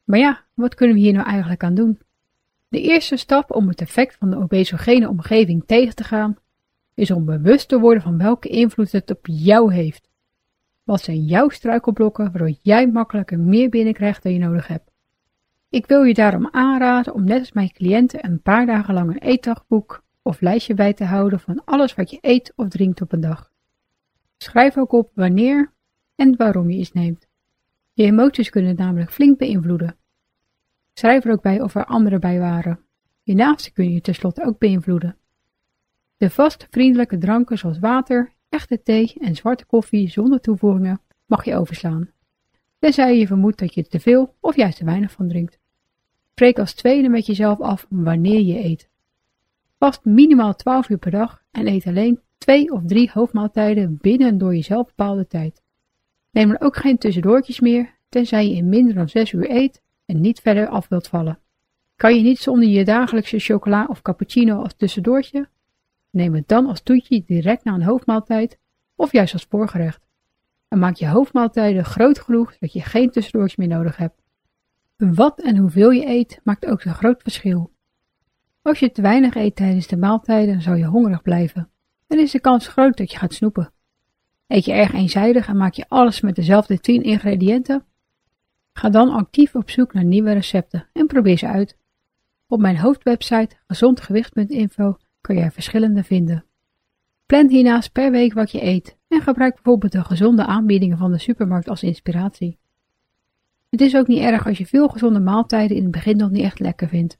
Maar 0.07 0.19
ja, 0.19 0.45
wat 0.53 0.75
kunnen 0.75 0.95
we 0.95 1.01
hier 1.01 1.13
nou 1.13 1.27
eigenlijk 1.27 1.63
aan 1.63 1.75
doen? 1.75 1.99
De 2.67 2.81
eerste 2.81 3.17
stap 3.17 3.51
om 3.51 3.67
het 3.67 3.81
effect 3.81 4.15
van 4.15 4.29
de 4.29 4.37
obesogene 4.37 5.09
omgeving 5.09 5.63
tegen 5.65 5.95
te 5.95 6.03
gaan, 6.03 6.37
is 6.93 7.11
om 7.11 7.25
bewust 7.25 7.67
te 7.67 7.79
worden 7.79 8.03
van 8.03 8.17
welke 8.17 8.47
invloed 8.47 8.91
het 8.91 9.11
op 9.11 9.25
jou 9.27 9.73
heeft. 9.73 10.09
Wat 10.83 11.01
zijn 11.01 11.25
jouw 11.25 11.49
struikelblokken 11.49 12.23
waardoor 12.23 12.55
jij 12.61 12.87
makkelijker 12.87 13.39
meer 13.39 13.69
binnenkrijgt 13.69 14.23
dan 14.23 14.33
je 14.33 14.39
nodig 14.39 14.67
hebt? 14.67 14.91
Ik 15.69 15.85
wil 15.85 16.03
je 16.03 16.13
daarom 16.13 16.47
aanraden 16.51 17.13
om 17.13 17.23
net 17.23 17.39
als 17.39 17.51
mijn 17.51 17.71
cliënten 17.71 18.25
een 18.25 18.41
paar 18.41 18.65
dagen 18.65 18.93
lang 18.93 19.09
een 19.09 19.21
eetdagboek 19.21 20.03
of 20.21 20.41
lijstje 20.41 20.73
bij 20.73 20.93
te 20.93 21.03
houden 21.03 21.39
van 21.39 21.61
alles 21.65 21.95
wat 21.95 22.09
je 22.09 22.17
eet 22.21 22.53
of 22.55 22.67
drinkt 22.67 23.01
op 23.01 23.11
een 23.11 23.21
dag. 23.21 23.51
Schrijf 24.37 24.77
ook 24.77 24.91
op 24.91 25.11
wanneer 25.13 25.73
en 26.15 26.37
waarom 26.37 26.69
je 26.69 26.77
iets 26.77 26.93
neemt. 26.93 27.27
Je 27.93 28.03
emoties 28.03 28.49
kunnen 28.49 28.75
namelijk 28.75 29.11
flink 29.11 29.37
beïnvloeden. 29.37 29.96
Schrijf 30.97 31.25
er 31.25 31.31
ook 31.31 31.41
bij 31.41 31.61
of 31.61 31.75
er 31.75 31.85
anderen 31.85 32.19
bij 32.19 32.39
waren. 32.39 32.79
Je 33.23 33.35
naasten 33.35 33.73
kun 33.73 33.91
je 33.91 34.01
tenslotte 34.01 34.45
ook 34.45 34.57
beïnvloeden. 34.59 35.17
De 36.17 36.29
vast 36.29 36.67
vriendelijke 36.69 37.17
dranken 37.17 37.57
zoals 37.57 37.79
water, 37.79 38.33
echte 38.49 38.81
thee 38.81 39.13
en 39.19 39.35
zwarte 39.35 39.65
koffie 39.65 40.09
zonder 40.09 40.39
toevoegingen 40.39 41.01
mag 41.25 41.45
je 41.45 41.55
overslaan. 41.55 42.09
Tenzij 42.79 43.17
je 43.17 43.27
vermoedt 43.27 43.59
dat 43.59 43.73
je 43.73 43.87
te 43.87 43.99
veel 43.99 44.35
of 44.39 44.55
juist 44.55 44.77
te 44.77 44.85
weinig 44.85 45.11
van 45.11 45.27
drinkt. 45.27 45.59
Spreek 46.31 46.59
als 46.59 46.73
tweede 46.73 47.09
met 47.09 47.25
jezelf 47.25 47.59
af 47.61 47.85
wanneer 47.89 48.41
je 48.41 48.63
eet. 48.63 48.89
Vast 49.79 50.05
minimaal 50.05 50.55
12 50.55 50.89
uur 50.89 50.97
per 50.97 51.11
dag 51.11 51.43
en 51.51 51.67
eet 51.67 51.85
alleen 51.85 52.19
twee 52.37 52.71
of 52.71 52.81
drie 52.85 53.09
hoofdmaaltijden 53.13 53.97
binnen 54.01 54.37
door 54.37 54.55
jezelf 54.55 54.85
bepaalde 54.85 55.27
tijd. 55.27 55.61
Neem 56.31 56.51
er 56.51 56.61
ook 56.61 56.75
geen 56.75 56.97
tussendoortjes 56.97 57.59
meer, 57.59 57.95
tenzij 58.09 58.49
je 58.49 58.55
in 58.55 58.69
minder 58.69 58.93
dan 58.93 59.09
6 59.09 59.31
uur 59.31 59.51
eet 59.51 59.85
en 60.07 60.21
niet 60.21 60.39
verder 60.39 60.67
af 60.67 60.87
wilt 60.87 61.07
vallen. 61.07 61.39
Kan 61.95 62.15
je 62.15 62.21
niet 62.21 62.39
zonder 62.39 62.69
je 62.69 62.85
dagelijkse 62.85 63.39
chocola 63.39 63.85
of 63.89 64.01
cappuccino 64.01 64.61
als 64.61 64.73
tussendoortje? 64.73 65.49
Neem 66.09 66.35
het 66.35 66.47
dan 66.47 66.65
als 66.65 66.81
toetje 66.81 67.23
direct 67.25 67.63
na 67.63 67.73
een 67.73 67.83
hoofdmaaltijd 67.83 68.59
of 68.95 69.11
juist 69.11 69.33
als 69.33 69.45
voorgerecht. 69.49 70.05
En 70.67 70.79
maak 70.79 70.95
je 70.95 71.07
hoofdmaaltijden 71.07 71.85
groot 71.85 72.19
genoeg 72.19 72.57
dat 72.57 72.73
je 72.73 72.81
geen 72.81 73.11
tussendoortjes 73.11 73.55
meer 73.57 73.77
nodig 73.77 73.97
hebt. 73.97 74.21
Wat 74.97 75.41
en 75.41 75.57
hoeveel 75.57 75.89
je 75.89 76.07
eet 76.07 76.39
maakt 76.43 76.65
ook 76.65 76.83
een 76.83 76.93
groot 76.93 77.21
verschil. 77.21 77.71
Als 78.61 78.79
je 78.79 78.91
te 78.91 79.01
weinig 79.01 79.35
eet 79.35 79.55
tijdens 79.55 79.87
de 79.87 79.97
maaltijden, 79.97 80.61
zou 80.61 80.77
je 80.77 80.85
hongerig 80.85 81.21
blijven. 81.21 81.69
En 82.07 82.19
is 82.19 82.31
de 82.31 82.39
kans 82.39 82.67
groot 82.67 82.97
dat 82.97 83.11
je 83.11 83.17
gaat 83.17 83.33
snoepen. 83.33 83.71
Eet 84.47 84.65
je 84.65 84.71
erg 84.71 84.93
eenzijdig 84.93 85.47
en 85.47 85.57
maak 85.57 85.73
je 85.73 85.85
alles 85.87 86.21
met 86.21 86.35
dezelfde 86.35 86.79
10 86.79 87.03
ingrediënten? 87.03 87.85
Ga 88.77 88.89
dan 88.89 89.09
actief 89.09 89.55
op 89.55 89.69
zoek 89.69 89.93
naar 89.93 90.03
nieuwe 90.03 90.33
recepten 90.33 90.87
en 90.93 91.07
probeer 91.07 91.37
ze 91.37 91.47
uit. 91.47 91.77
Op 92.47 92.59
mijn 92.59 92.77
hoofdwebsite 92.77 93.55
gezondgewicht.info 93.67 94.97
kun 95.21 95.35
je 95.35 95.41
er 95.41 95.51
verschillende 95.51 96.03
vinden. 96.03 96.45
Plan 97.25 97.49
hiernaast 97.49 97.91
per 97.91 98.11
week 98.11 98.33
wat 98.33 98.51
je 98.51 98.63
eet 98.63 98.97
en 99.07 99.21
gebruik 99.21 99.53
bijvoorbeeld 99.53 99.91
de 99.91 100.03
gezonde 100.03 100.45
aanbiedingen 100.45 100.97
van 100.97 101.11
de 101.11 101.17
supermarkt 101.17 101.67
als 101.67 101.83
inspiratie. 101.83 102.57
Het 103.69 103.81
is 103.81 103.95
ook 103.95 104.07
niet 104.07 104.21
erg 104.21 104.47
als 104.47 104.57
je 104.57 104.65
veel 104.65 104.87
gezonde 104.87 105.19
maaltijden 105.19 105.77
in 105.77 105.83
het 105.83 105.91
begin 105.91 106.17
nog 106.17 106.29
niet 106.29 106.43
echt 106.43 106.59
lekker 106.59 106.87
vindt. 106.87 107.17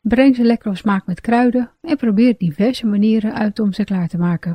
Breng 0.00 0.36
ze 0.36 0.42
lekker 0.42 0.70
op 0.70 0.76
smaak 0.76 1.06
met 1.06 1.20
kruiden 1.20 1.70
en 1.80 1.96
probeer 1.96 2.34
diverse 2.38 2.86
manieren 2.86 3.34
uit 3.34 3.58
om 3.58 3.72
ze 3.72 3.84
klaar 3.84 4.08
te 4.08 4.18
maken. 4.18 4.50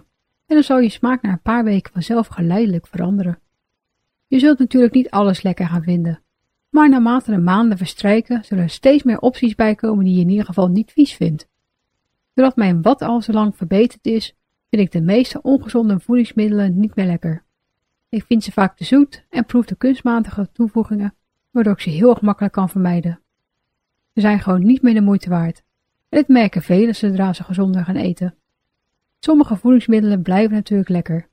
En 0.45 0.56
dan 0.56 0.63
zal 0.63 0.79
je 0.79 0.89
smaak 0.89 1.21
na 1.21 1.31
een 1.31 1.41
paar 1.41 1.63
weken 1.63 1.94
vanzelf 1.94 2.27
geleidelijk 2.27 2.88
veranderen. 2.88 3.39
Je 4.31 4.39
zult 4.39 4.60
natuurlijk 4.60 4.94
niet 4.94 5.10
alles 5.10 5.42
lekker 5.42 5.68
gaan 5.68 5.83
vinden, 5.83 6.24
maar 6.69 6.89
naarmate 6.89 7.31
de 7.31 7.38
maanden 7.38 7.78
verstrijken 7.78 8.44
zullen 8.44 8.63
er 8.63 8.69
steeds 8.69 9.04
meer 9.04 9.19
opties 9.19 9.56
bij 9.56 9.75
komen 9.75 10.06
die 10.06 10.13
je 10.16 10.22
in 10.22 10.30
ieder 10.30 10.45
geval 10.45 10.68
niet 10.68 10.92
vies 10.92 11.13
vindt. 11.13 11.48
Doordat 12.33 12.56
mijn 12.56 12.81
wat 12.81 13.01
al 13.01 13.22
zo 13.22 13.31
lang 13.31 13.56
verbeterd 13.56 14.06
is, 14.06 14.36
vind 14.69 14.81
ik 14.81 14.92
de 14.92 15.01
meeste 15.01 15.42
ongezonde 15.42 16.00
voedingsmiddelen 16.00 16.80
niet 16.80 16.95
meer 16.95 17.05
lekker. 17.05 17.44
Ik 18.10 18.24
vind 18.24 18.44
ze 18.44 18.51
vaak 18.51 18.77
te 18.77 18.84
zoet 18.84 19.25
en 19.29 19.46
proef 19.46 19.65
de 19.65 19.75
kunstmatige 19.75 20.50
toevoegingen, 20.51 21.15
waardoor 21.50 21.74
ik 21.74 21.79
ze 21.79 21.89
heel 21.89 22.15
gemakkelijk 22.15 22.53
kan 22.53 22.70
vermijden. 22.70 23.20
Ze 24.13 24.22
zijn 24.22 24.39
gewoon 24.39 24.65
niet 24.65 24.82
meer 24.82 24.94
de 24.94 25.01
moeite 25.01 25.29
waard. 25.29 25.63
En 26.10 26.17
dit 26.17 26.27
merken 26.27 26.62
velen 26.62 26.96
zodra 26.96 27.34
ze 27.34 27.44
gezonder 27.44 27.86
gaan 27.86 27.96
eten. 27.96 28.36
Sommige 29.20 29.55
voedingsmiddelen 29.55 30.22
blijven 30.22 30.55
natuurlijk 30.55 30.89
lekker, 30.89 31.29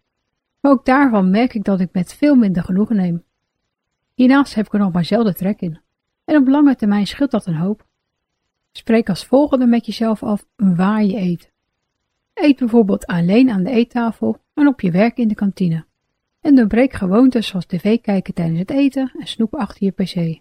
ook 0.60 0.84
daarvan 0.84 1.30
merk 1.30 1.54
ik 1.54 1.64
dat 1.64 1.80
ik 1.80 1.88
met 1.92 2.14
veel 2.14 2.34
minder 2.34 2.62
genoegen 2.62 2.96
neem. 2.96 3.24
Hiernaast 4.14 4.54
heb 4.54 4.66
ik 4.66 4.72
er 4.72 4.78
nog 4.78 4.92
maar 4.92 5.04
zelden 5.04 5.36
trek 5.36 5.60
in, 5.60 5.80
en 6.24 6.36
op 6.36 6.48
lange 6.48 6.76
termijn 6.76 7.06
scheelt 7.06 7.30
dat 7.30 7.46
een 7.46 7.56
hoop. 7.56 7.86
Spreek 8.72 9.08
als 9.08 9.24
volgende 9.24 9.66
met 9.66 9.86
jezelf 9.86 10.22
af 10.22 10.46
waar 10.56 11.04
je 11.04 11.16
eet. 11.16 11.52
Eet 12.34 12.58
bijvoorbeeld 12.58 13.06
alleen 13.06 13.50
aan 13.50 13.62
de 13.62 13.70
eettafel 13.70 14.38
en 14.54 14.66
op 14.66 14.80
je 14.80 14.90
werk 14.90 15.16
in 15.16 15.28
de 15.28 15.34
kantine. 15.34 15.86
En 16.40 16.54
doorbreek 16.54 16.92
gewoontes 16.92 17.46
zoals 17.46 17.66
tv 17.66 18.00
kijken 18.00 18.34
tijdens 18.34 18.58
het 18.58 18.70
eten 18.70 19.12
en 19.18 19.26
snoep 19.26 19.54
achter 19.54 19.84
je 19.84 19.90
pc. 19.90 20.40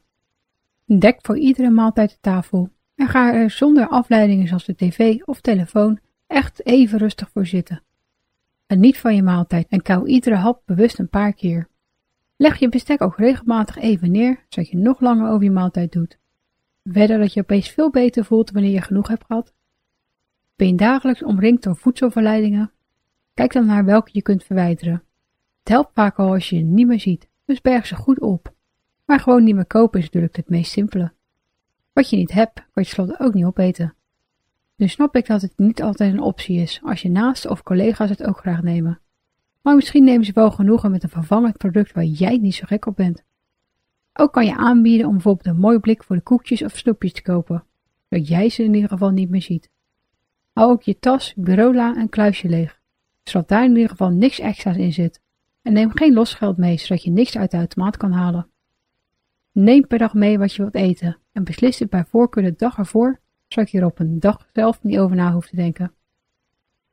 Dek 0.85 1.19
voor 1.21 1.37
iedere 1.37 1.69
maaltijd 1.69 2.09
de 2.09 2.17
tafel 2.21 2.69
en 2.95 3.07
ga 3.07 3.33
er 3.33 3.49
zonder 3.49 3.87
afleidingen 3.87 4.47
zoals 4.47 4.65
de 4.65 4.75
tv 4.75 5.21
of 5.25 5.41
telefoon 5.41 5.99
echt 6.27 6.65
even 6.65 6.99
rustig 6.99 7.29
voor 7.29 7.45
zitten. 7.45 7.83
Niet 8.75 8.97
van 8.97 9.15
je 9.15 9.23
maaltijd 9.23 9.67
en 9.67 9.81
kauw 9.81 10.05
iedere 10.05 10.35
hap 10.35 10.61
bewust 10.65 10.99
een 10.99 11.09
paar 11.09 11.33
keer. 11.33 11.69
Leg 12.35 12.59
je 12.59 12.69
bestek 12.69 13.01
ook 13.01 13.17
regelmatig 13.17 13.77
even 13.77 14.11
neer, 14.11 14.45
zodat 14.49 14.69
je 14.69 14.77
nog 14.77 14.99
langer 14.99 15.29
over 15.29 15.43
je 15.43 15.51
maaltijd 15.51 15.91
doet. 15.91 16.19
Verder 16.83 17.19
dat 17.19 17.33
je 17.33 17.41
opeens 17.41 17.69
veel 17.69 17.89
beter 17.89 18.25
voelt 18.25 18.51
wanneer 18.51 18.71
je 18.71 18.81
genoeg 18.81 19.07
hebt 19.07 19.25
gehad. 19.25 19.53
Ben 20.55 20.67
je 20.67 20.75
dagelijks 20.75 21.23
omringd 21.23 21.63
door 21.63 21.75
voedselverleidingen? 21.75 22.71
Kijk 23.33 23.53
dan 23.53 23.65
naar 23.65 23.85
welke 23.85 24.09
je 24.13 24.21
kunt 24.21 24.43
verwijderen. 24.43 25.03
Het 25.59 25.69
helpt 25.69 25.93
vaak 25.93 26.17
al 26.17 26.33
als 26.33 26.49
je 26.49 26.55
je 26.55 26.63
niet 26.63 26.87
meer 26.87 26.99
ziet, 26.99 27.27
dus 27.45 27.61
berg 27.61 27.85
ze 27.85 27.95
goed 27.95 28.19
op. 28.19 28.53
Maar 29.05 29.19
gewoon 29.19 29.43
niet 29.43 29.55
meer 29.55 29.65
kopen 29.65 29.99
is 29.99 30.05
natuurlijk 30.05 30.35
het 30.35 30.49
meest 30.49 30.71
simpele. 30.71 31.11
Wat 31.93 32.09
je 32.09 32.17
niet 32.17 32.31
hebt, 32.31 32.53
kan 32.53 32.65
je 32.73 32.81
tenslotte 32.81 33.19
ook 33.19 33.33
niet 33.33 33.45
opeten. 33.45 33.95
Nu 34.77 34.87
snap 34.87 35.15
ik 35.15 35.27
dat 35.27 35.41
het 35.41 35.53
niet 35.55 35.81
altijd 35.81 36.13
een 36.13 36.21
optie 36.21 36.59
is, 36.59 36.79
als 36.83 37.01
je 37.01 37.09
naast 37.09 37.47
of 37.47 37.63
collega's 37.63 38.09
het 38.09 38.23
ook 38.23 38.37
graag 38.37 38.61
nemen. 38.61 38.99
Maar 39.61 39.75
misschien 39.75 40.03
nemen 40.03 40.25
ze 40.25 40.31
wel 40.33 40.51
genoegen 40.51 40.91
met 40.91 41.03
een 41.03 41.09
vervangend 41.09 41.57
product 41.57 41.93
waar 41.93 42.03
jij 42.03 42.37
niet 42.37 42.55
zo 42.55 42.63
gek 42.65 42.85
op 42.85 42.95
bent. 42.95 43.23
Ook 44.13 44.33
kan 44.33 44.45
je 44.45 44.55
aanbieden 44.55 45.07
om 45.07 45.13
bijvoorbeeld 45.13 45.55
een 45.55 45.61
mooi 45.61 45.79
blik 45.79 46.03
voor 46.03 46.15
de 46.15 46.21
koekjes 46.21 46.63
of 46.63 46.77
snoepjes 46.77 47.13
te 47.13 47.21
kopen, 47.21 47.63
zodat 48.09 48.27
jij 48.27 48.49
ze 48.49 48.63
in 48.63 48.73
ieder 48.73 48.89
geval 48.89 49.09
niet 49.09 49.29
meer 49.29 49.41
ziet. 49.41 49.69
Hou 50.53 50.71
ook 50.71 50.81
je 50.81 50.99
tas, 50.99 51.33
bureaula 51.35 51.95
en 51.95 52.09
kluisje 52.09 52.49
leeg, 52.49 52.79
zodat 53.23 53.47
daar 53.47 53.63
in 53.63 53.75
ieder 53.75 53.89
geval 53.89 54.09
niks 54.09 54.39
extra's 54.39 54.77
in 54.77 54.93
zit. 54.93 55.21
en 55.61 55.73
neem 55.73 55.91
geen 55.97 56.13
losgeld 56.13 56.57
mee 56.57 56.77
zodat 56.77 57.03
je 57.03 57.11
niks 57.11 57.37
uit 57.37 57.51
de 57.51 57.57
automaat 57.57 57.97
kan 57.97 58.11
halen. 58.11 58.49
Neem 59.51 59.87
per 59.87 59.97
dag 59.97 60.13
mee 60.13 60.37
wat 60.37 60.53
je 60.53 60.61
wilt 60.61 60.75
eten 60.75 61.17
en 61.31 61.43
beslis 61.43 61.77
dit 61.77 61.89
bij 61.89 62.05
voorkeur 62.05 62.43
de 62.43 62.53
dag 62.55 62.77
ervoor, 62.77 63.19
zodat 63.47 63.71
je 63.71 63.79
er 63.79 63.85
op 63.85 63.99
een 63.99 64.19
dag 64.19 64.49
zelf 64.53 64.83
niet 64.83 64.97
over 64.97 65.15
na 65.15 65.33
hoeft 65.33 65.49
te 65.49 65.55
denken. 65.55 65.93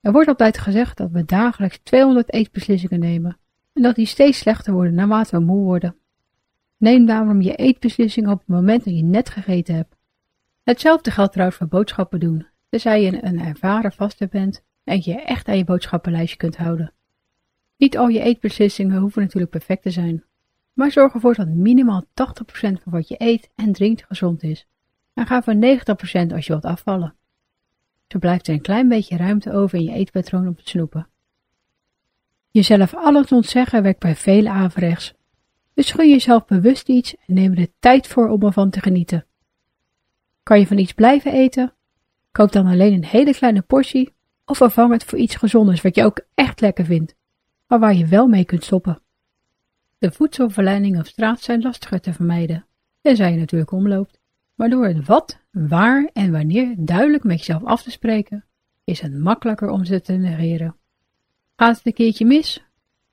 Er 0.00 0.12
wordt 0.12 0.28
altijd 0.28 0.58
gezegd 0.58 0.96
dat 0.96 1.10
we 1.10 1.24
dagelijks 1.24 1.78
200 1.82 2.32
eetbeslissingen 2.32 3.00
nemen 3.00 3.38
en 3.72 3.82
dat 3.82 3.94
die 3.94 4.06
steeds 4.06 4.38
slechter 4.38 4.72
worden 4.72 4.94
naarmate 4.94 5.38
we 5.38 5.44
moe 5.44 5.64
worden. 5.64 5.96
Neem 6.76 7.06
daarom 7.06 7.40
je 7.40 7.54
eetbeslissing 7.54 8.28
op 8.28 8.38
het 8.38 8.48
moment 8.48 8.84
dat 8.84 8.96
je 8.96 9.04
net 9.04 9.28
gegeten 9.30 9.74
hebt. 9.74 9.96
Hetzelfde 10.62 11.10
geldt 11.10 11.32
trouwens 11.32 11.58
voor 11.58 11.68
boodschappen 11.68 12.20
doen, 12.20 12.46
tenzij 12.68 13.02
je 13.02 13.24
een 13.24 13.40
ervaren 13.40 13.92
vaste 13.92 14.28
bent 14.28 14.62
en 14.84 15.00
je 15.02 15.22
echt 15.22 15.48
aan 15.48 15.56
je 15.56 15.64
boodschappenlijstje 15.64 16.36
kunt 16.36 16.56
houden. 16.56 16.92
Niet 17.76 17.98
al 17.98 18.08
je 18.08 18.20
eetbeslissingen 18.20 19.00
hoeven 19.00 19.22
natuurlijk 19.22 19.50
perfect 19.50 19.82
te 19.82 19.90
zijn, 19.90 20.24
maar 20.72 20.90
zorg 20.90 21.14
ervoor 21.14 21.34
dat 21.34 21.48
minimaal 21.48 22.04
80% 22.04 22.06
van 22.54 22.92
wat 22.92 23.08
je 23.08 23.14
eet 23.18 23.50
en 23.54 23.72
drinkt 23.72 24.04
gezond 24.04 24.42
is. 24.42 24.66
En 25.14 25.26
ga 25.26 25.42
voor 25.42 25.54
90% 25.54 26.32
als 26.32 26.46
je 26.46 26.52
wilt 26.52 26.64
afvallen. 26.64 27.14
Zo 28.08 28.18
blijft 28.18 28.48
er 28.48 28.54
een 28.54 28.60
klein 28.60 28.88
beetje 28.88 29.16
ruimte 29.16 29.52
over 29.52 29.78
in 29.78 29.84
je 29.84 29.92
eetpatroon 29.92 30.46
om 30.46 30.56
te 30.56 30.68
snoepen. 30.68 31.08
Jezelf 32.50 32.94
alles 32.94 33.32
ontzeggen 33.32 33.82
werkt 33.82 34.00
bij 34.00 34.16
vele 34.16 34.50
averechts. 34.50 35.14
Dus 35.74 35.90
gun 35.90 36.08
jezelf 36.08 36.44
bewust 36.44 36.88
iets 36.88 37.16
en 37.16 37.34
neem 37.34 37.50
er 37.50 37.56
de 37.56 37.72
tijd 37.78 38.06
voor 38.06 38.28
om 38.28 38.42
ervan 38.42 38.70
te 38.70 38.80
genieten. 38.80 39.26
Kan 40.42 40.58
je 40.58 40.66
van 40.66 40.78
iets 40.78 40.92
blijven 40.92 41.32
eten? 41.32 41.74
Koop 42.32 42.52
dan 42.52 42.66
alleen 42.66 42.92
een 42.92 43.04
hele 43.04 43.34
kleine 43.34 43.62
portie 43.62 44.12
of 44.44 44.56
vervang 44.56 44.92
het 44.92 45.04
voor 45.04 45.18
iets 45.18 45.34
gezonders 45.34 45.82
wat 45.82 45.94
je 45.94 46.04
ook 46.04 46.20
echt 46.34 46.60
lekker 46.60 46.84
vindt, 46.84 47.14
maar 47.66 47.78
waar 47.78 47.94
je 47.94 48.06
wel 48.06 48.26
mee 48.26 48.44
kunt 48.44 48.64
stoppen. 48.64 49.02
De 49.98 50.12
voedselverleidingen 50.12 50.98
op 50.98 51.06
straat 51.06 51.40
zijn 51.40 51.62
lastiger 51.62 52.00
te 52.00 52.12
vermijden, 52.12 52.66
tenzij 53.00 53.32
je 53.32 53.38
natuurlijk 53.38 53.72
omloopt. 53.72 54.20
Maar 54.54 54.70
door 54.70 54.86
het 54.86 55.06
wat, 55.06 55.40
waar 55.50 56.10
en 56.12 56.32
wanneer 56.32 56.74
duidelijk 56.78 57.24
met 57.24 57.38
jezelf 57.38 57.64
af 57.64 57.82
te 57.82 57.90
spreken, 57.90 58.44
is 58.84 59.00
het 59.00 59.18
makkelijker 59.18 59.68
om 59.68 59.84
ze 59.84 60.00
te 60.00 60.12
negeren. 60.12 60.76
Gaat 61.56 61.76
het 61.76 61.86
een 61.86 61.92
keertje 61.92 62.24
mis? 62.24 62.64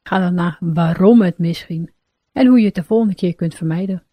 Ga 0.03 0.19
dan 0.19 0.33
na 0.33 0.57
waarom 0.59 1.21
het 1.21 1.37
misging 1.37 1.91
en 2.31 2.47
hoe 2.47 2.59
je 2.59 2.65
het 2.65 2.75
de 2.75 2.83
volgende 2.83 3.15
keer 3.15 3.35
kunt 3.35 3.55
vermijden. 3.55 4.03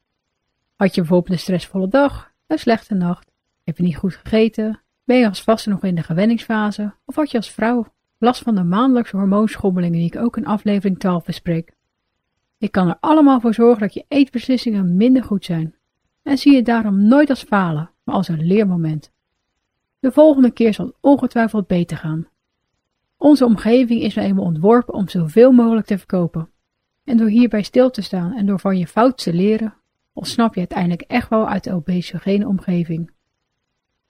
Had 0.77 0.95
je 0.95 1.01
bijvoorbeeld 1.01 1.33
een 1.33 1.39
stressvolle 1.39 1.89
dag, 1.89 2.33
een 2.47 2.59
slechte 2.59 2.95
nacht, 2.95 3.31
heb 3.65 3.77
je 3.77 3.83
niet 3.83 3.97
goed 3.97 4.15
gegeten, 4.15 4.81
ben 5.05 5.19
je 5.19 5.29
als 5.29 5.43
vaste 5.43 5.69
nog 5.69 5.85
in 5.85 5.95
de 5.95 6.03
gewenningsfase 6.03 6.95
of 7.05 7.15
had 7.15 7.31
je 7.31 7.37
als 7.37 7.51
vrouw 7.51 7.93
last 8.19 8.43
van 8.43 8.55
de 8.55 8.65
maandelijkse 8.65 9.17
hormoonschommelingen 9.17 9.99
die 9.99 10.07
ik 10.07 10.17
ook 10.17 10.37
in 10.37 10.47
aflevering 10.47 10.99
12 10.99 11.25
bespreek. 11.25 11.73
Ik 12.59 12.73
kan 12.73 12.89
er 12.89 12.97
allemaal 13.01 13.41
voor 13.41 13.55
zorgen 13.55 13.81
dat 13.81 13.95
je 13.95 14.05
eetbeslissingen 14.09 14.97
minder 14.97 15.25
goed 15.25 15.45
zijn 15.45 15.75
en 16.29 16.39
zie 16.39 16.55
je 16.55 16.63
daarom 16.63 17.03
nooit 17.03 17.31
als 17.31 17.43
falen, 17.43 17.91
maar 18.05 18.15
als 18.15 18.29
een 18.29 18.47
leermoment. 18.47 19.13
De 19.99 20.13
volgende 20.13 20.51
keer 20.51 20.75
zal 20.75 20.87
het 20.87 20.95
ongetwijfeld 21.01 21.67
beter 21.67 21.97
gaan. 21.97 22.29
Onze 23.17 23.45
omgeving 23.45 24.03
is 24.03 24.15
nou 24.15 24.27
eenmaal 24.27 24.45
ontworpen 24.45 24.95
om 24.95 25.09
zoveel 25.09 25.53
mogelijk 25.53 25.87
te 25.87 25.99
verkopen. 25.99 26.51
En 27.05 27.17
door 27.17 27.29
hierbij 27.29 27.63
stil 27.63 27.91
te 27.91 28.03
staan 28.03 28.33
en 28.33 28.47
door 28.47 28.61
van 28.61 28.79
je 28.79 28.87
fout 28.87 29.23
te 29.23 29.33
leren, 29.33 29.75
ontsnap 30.13 30.55
je 30.55 30.59
uiteindelijk 30.59 31.03
echt 31.03 31.29
wel 31.29 31.49
uit 31.49 31.65
de 31.65 31.73
obesogene 31.73 32.47
omgeving. 32.47 33.11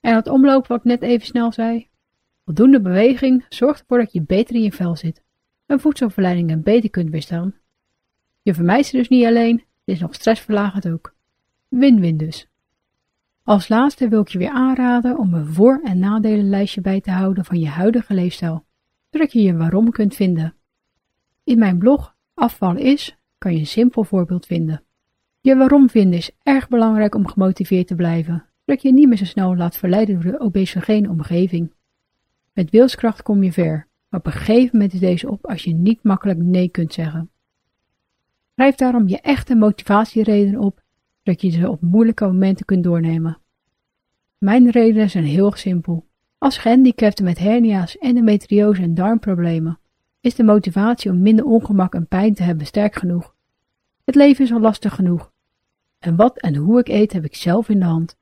En 0.01 0.15
het 0.15 0.29
omlopen 0.29 0.69
wat 0.69 0.79
ik 0.79 0.85
net 0.85 1.03
even 1.03 1.27
snel 1.27 1.53
zei. 1.53 1.89
Voldoende 2.45 2.81
beweging 2.81 3.47
zorgt 3.49 3.81
ervoor 3.81 3.99
dat 3.99 4.13
je 4.13 4.23
beter 4.23 4.55
in 4.55 4.63
je 4.63 4.73
vel 4.73 4.97
zit 4.97 5.23
en 5.67 5.81
voedselverleidingen 5.81 6.63
beter 6.63 6.91
kunt 6.91 7.11
weerstaan. 7.11 7.55
Je 8.43 8.55
vermijdt 8.55 8.87
ze 8.87 8.97
dus 8.97 9.09
niet 9.09 9.27
alleen, 9.27 9.57
het 9.57 9.95
is 9.95 10.01
nog 10.01 10.15
stressverlagend 10.15 10.89
ook. 10.89 11.17
Win-win 11.69 12.17
dus. 12.17 12.49
Als 13.43 13.69
laatste 13.69 14.09
wil 14.09 14.21
ik 14.21 14.29
je 14.29 14.39
weer 14.39 14.51
aanraden 14.51 15.19
om 15.19 15.35
een 15.35 15.47
voor- 15.47 15.81
en 15.85 15.99
nadelenlijstje 15.99 16.81
bij 16.81 17.01
te 17.01 17.11
houden 17.11 17.45
van 17.45 17.59
je 17.59 17.69
huidige 17.69 18.15
leefstijl, 18.15 18.65
zodat 19.11 19.33
je 19.33 19.43
je 19.43 19.57
waarom 19.57 19.91
kunt 19.91 20.15
vinden. 20.15 20.55
In 21.45 21.59
mijn 21.59 21.79
blog 21.79 22.17
Afval 22.35 22.77
is 22.77 23.17
kan 23.39 23.53
je 23.53 23.59
een 23.59 23.67
simpel 23.67 24.05
voorbeeld 24.05 24.47
vinden. 24.47 24.83
Je 25.41 25.57
waarom 25.57 25.91
vinden 25.91 26.19
is 26.19 26.31
erg 26.43 26.69
belangrijk 26.69 27.15
om 27.15 27.27
gemotiveerd 27.27 27.87
te 27.87 27.95
blijven, 27.95 28.45
zodat 28.65 28.83
je 28.83 28.93
niet 28.93 29.09
meer 29.09 29.17
zo 29.17 29.25
snel 29.25 29.57
laat 29.57 29.77
verleiden 29.77 30.21
door 30.21 30.33
de 30.33 30.41
obesogene 30.41 31.09
omgeving. 31.09 31.73
Met 32.53 32.71
wilskracht 32.71 33.23
kom 33.23 33.43
je 33.43 33.53
ver, 33.53 33.89
maar 34.09 34.21
op 34.21 34.73
is 34.93 35.01
deze 35.01 35.31
op 35.31 35.47
als 35.47 35.65
je 35.65 35.73
niet 35.73 36.03
makkelijk 36.03 36.39
nee 36.39 36.69
kunt 36.69 36.93
zeggen. 36.93 37.31
Schrijf 38.55 38.75
daarom 38.75 39.09
je 39.09 39.21
echte 39.21 39.55
motivatieredenen 39.55 40.61
op, 40.61 40.83
zodat 41.29 41.43
je 41.43 41.51
ze 41.51 41.71
op 41.71 41.81
moeilijke 41.81 42.25
momenten 42.25 42.67
kunt 42.67 42.85
doornemen. 42.85 43.39
Mijn 44.39 44.71
redenen 44.71 45.11
zijn 45.11 45.25
heel 45.25 45.53
simpel. 45.53 46.07
Als 46.39 46.59
gehandicapte 46.59 47.23
met 47.23 47.39
hernia's, 47.39 47.99
endometriose 47.99 48.83
en 48.83 48.95
darmproblemen 48.95 49.79
is 50.21 50.35
de 50.35 50.43
motivatie 50.43 51.11
om 51.11 51.23
minder 51.23 51.45
ongemak 51.45 51.95
en 51.95 52.07
pijn 52.07 52.35
te 52.35 52.43
hebben 52.43 52.67
sterk 52.67 52.95
genoeg. 52.95 53.35
Het 54.05 54.15
leven 54.15 54.45
is 54.45 54.53
al 54.53 54.61
lastig 54.61 54.95
genoeg. 54.95 55.33
En 55.99 56.17
wat 56.17 56.39
en 56.41 56.57
hoe 56.57 56.79
ik 56.79 56.89
eet 56.89 57.13
heb 57.13 57.25
ik 57.25 57.35
zelf 57.35 57.69
in 57.69 57.79
de 57.79 57.85
hand. 57.85 58.17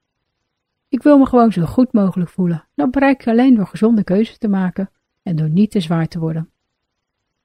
Ik 0.89 1.03
wil 1.03 1.19
me 1.19 1.27
gewoon 1.27 1.53
zo 1.53 1.65
goed 1.65 1.93
mogelijk 1.93 2.31
voelen. 2.31 2.69
Dat 2.75 2.91
bereik 2.91 3.21
ik 3.21 3.29
alleen 3.29 3.55
door 3.55 3.67
gezonde 3.67 4.05
keuzes 4.05 4.39
te 4.39 4.49
maken 4.49 4.91
en 5.23 5.37
door 5.37 5.51
niet 5.51 5.71
te 5.71 5.81
zwaar 5.81 6.09
te 6.09 6.19
worden. 6.19 6.51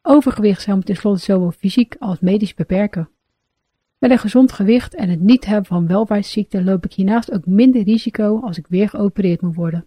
Overgewicht 0.02 0.62
zou 0.62 0.78
me 0.78 0.84
tenslotte 0.84 1.24
zowel 1.24 1.52
fysiek 1.52 1.96
als 2.00 2.20
medisch 2.20 2.54
beperken. 2.54 3.10
Met 4.02 4.12
een 4.12 4.20
gezond 4.20 4.52
gewicht 4.52 4.96
en 4.96 5.10
het 5.10 5.20
niet 5.20 5.46
hebben 5.46 5.66
van 5.66 5.88
welvaartsziekten 5.88 6.64
loop 6.64 6.86
ik 6.86 6.94
hiernaast 6.94 7.32
ook 7.32 7.46
minder 7.46 7.84
risico 7.84 8.40
als 8.40 8.58
ik 8.58 8.66
weer 8.70 8.90
geopereerd 8.90 9.42
moet 9.42 9.56
worden. 9.56 9.86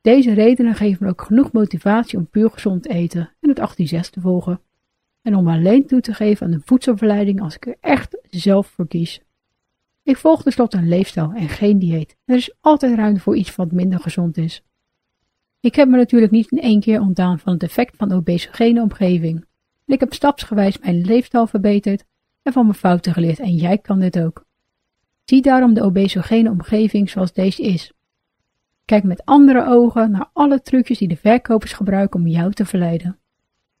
Deze 0.00 0.34
redenen 0.34 0.74
geven 0.74 1.04
me 1.04 1.10
ook 1.10 1.22
genoeg 1.22 1.52
motivatie 1.52 2.18
om 2.18 2.26
puur 2.26 2.50
gezond 2.50 2.82
te 2.82 2.88
eten 2.88 3.30
en 3.40 3.48
het 3.48 3.58
18 3.58 3.86
te 3.86 4.20
volgen. 4.20 4.60
En 5.22 5.36
om 5.36 5.48
alleen 5.48 5.86
toe 5.86 6.00
te 6.00 6.14
geven 6.14 6.46
aan 6.46 6.52
de 6.52 6.60
voedselverleiding 6.64 7.40
als 7.40 7.54
ik 7.54 7.66
er 7.66 7.76
echt 7.80 8.18
zelf 8.30 8.66
voor 8.66 8.88
kies. 8.88 9.22
Ik 10.02 10.16
volg 10.16 10.42
tenslotte 10.42 10.76
een 10.76 10.88
leefstijl 10.88 11.32
en 11.32 11.48
geen 11.48 11.78
dieet. 11.78 12.16
Er 12.24 12.36
is 12.36 12.54
altijd 12.60 12.96
ruimte 12.96 13.20
voor 13.20 13.36
iets 13.36 13.56
wat 13.56 13.72
minder 13.72 14.00
gezond 14.00 14.36
is. 14.36 14.62
Ik 15.60 15.74
heb 15.74 15.88
me 15.88 15.96
natuurlijk 15.96 16.32
niet 16.32 16.50
in 16.50 16.60
één 16.60 16.80
keer 16.80 17.00
ontdaan 17.00 17.38
van 17.38 17.52
het 17.52 17.62
effect 17.62 17.96
van 17.96 18.12
obesogene 18.12 18.82
omgeving. 18.82 19.44
Ik 19.86 20.00
heb 20.00 20.12
stapsgewijs 20.12 20.78
mijn 20.78 21.00
leefstijl 21.00 21.46
verbeterd 21.46 22.04
en 22.42 22.52
van 22.52 22.66
mijn 22.66 22.78
fouten 22.78 23.12
geleerd 23.12 23.40
en 23.40 23.54
jij 23.54 23.78
kan 23.78 24.00
dit 24.00 24.20
ook. 24.20 24.44
Zie 25.24 25.42
daarom 25.42 25.74
de 25.74 25.82
obesogene 25.82 26.50
omgeving 26.50 27.10
zoals 27.10 27.32
deze 27.32 27.62
is. 27.62 27.92
Kijk 28.84 29.04
met 29.04 29.24
andere 29.24 29.66
ogen 29.66 30.10
naar 30.10 30.30
alle 30.32 30.62
trucjes 30.62 30.98
die 30.98 31.08
de 31.08 31.16
verkopers 31.16 31.72
gebruiken 31.72 32.20
om 32.20 32.26
jou 32.26 32.52
te 32.52 32.64
verleiden. 32.64 33.18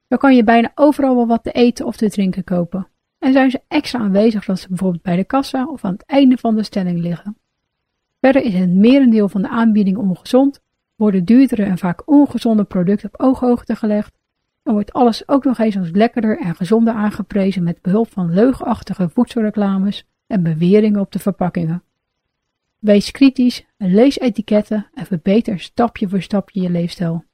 Dan 0.08 0.18
kan 0.18 0.36
je 0.36 0.44
bijna 0.44 0.72
overal 0.74 1.14
wel 1.14 1.26
wat 1.26 1.42
te 1.42 1.52
eten 1.52 1.86
of 1.86 1.96
te 1.96 2.10
drinken 2.10 2.44
kopen. 2.44 2.88
En 3.18 3.32
zijn 3.32 3.50
ze 3.50 3.60
extra 3.68 3.98
aanwezig 3.98 4.48
als 4.48 4.60
ze 4.60 4.68
bijvoorbeeld 4.68 5.02
bij 5.02 5.16
de 5.16 5.24
kassa 5.24 5.66
of 5.66 5.84
aan 5.84 5.92
het 5.92 6.04
einde 6.06 6.36
van 6.36 6.56
de 6.56 6.62
stelling 6.62 7.00
liggen. 7.00 7.36
Verder 8.20 8.42
is 8.42 8.54
het 8.54 8.70
merendeel 8.70 9.28
van 9.28 9.42
de 9.42 9.48
aanbiedingen 9.48 10.00
ongezond, 10.00 10.60
worden 10.96 11.24
duurdere 11.24 11.62
en 11.62 11.78
vaak 11.78 12.10
ongezonde 12.10 12.64
producten 12.64 13.08
op 13.12 13.20
ooghoogte 13.20 13.76
gelegd 13.76 14.18
en 14.62 14.72
wordt 14.72 14.92
alles 14.92 15.28
ook 15.28 15.44
nog 15.44 15.58
eens 15.58 15.76
als 15.76 15.90
lekkerder 15.90 16.38
en 16.38 16.54
gezonder 16.54 16.94
aangeprezen 16.94 17.62
met 17.62 17.82
behulp 17.82 18.12
van 18.12 18.34
leugenachtige 18.34 19.08
voedselreclames 19.08 20.06
en 20.26 20.42
beweringen 20.42 21.00
op 21.00 21.12
de 21.12 21.18
verpakkingen. 21.18 21.82
Wees 22.78 23.10
kritisch, 23.10 23.64
lees 23.76 24.18
etiketten 24.18 24.86
en 24.94 25.06
verbeter 25.06 25.60
stapje 25.60 26.08
voor 26.08 26.22
stapje 26.22 26.60
je 26.60 26.70
leefstijl. 26.70 27.24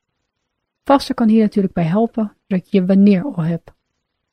Vasten 0.84 1.14
kan 1.14 1.28
hier 1.28 1.42
natuurlijk 1.42 1.74
bij 1.74 1.84
helpen, 1.84 2.36
dat 2.46 2.70
je 2.70 2.80
je 2.80 2.86
wanneer 2.86 3.24
al 3.24 3.42
hebt. 3.42 3.72